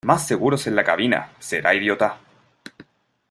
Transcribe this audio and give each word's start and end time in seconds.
Más 0.03 0.25
seguros 0.25 0.65
en 0.65 0.75
la 0.75 0.83
cabina. 0.83 1.31
Será 1.37 1.75
idiota. 1.75 2.17